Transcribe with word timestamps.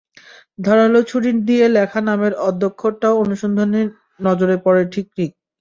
ধারালো 0.59 0.99
ছুরি 1.09 1.31
দিয়ে 1.47 1.65
লেখা 1.75 1.99
নামের 2.07 2.33
আদ্যক্ষরটাও 2.47 3.15
অনুসন্ধানী 3.23 3.81
নজরে 4.19 4.55
পড়ে 4.65 4.83
ঠিক 4.93 5.05
ঠিক। 5.17 5.31